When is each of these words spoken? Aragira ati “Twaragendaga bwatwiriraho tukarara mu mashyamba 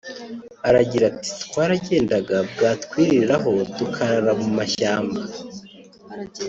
Aragira 0.67 1.03
ati 1.11 1.29
“Twaragendaga 1.43 2.37
bwatwiriraho 2.51 3.51
tukarara 3.77 4.31
mu 4.41 4.49
mashyamba 4.57 5.21